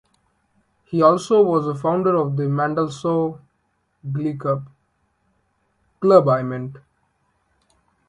He 0.85 1.03
also 1.03 1.43
was 1.43 1.67
a 1.67 1.75
founder 1.75 2.15
of 2.15 2.35
the 2.35 2.49
Mendelsohn 2.49 3.37
Glee 4.11 4.35
Club. 5.99 6.83